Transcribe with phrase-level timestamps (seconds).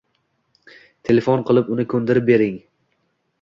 [1.09, 2.57] Telefon qilib, uni koʻndirib bering.